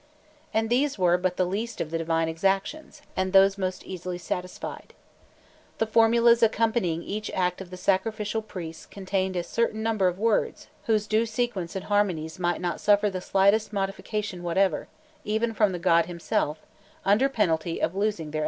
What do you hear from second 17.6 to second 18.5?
of losing their efficacy.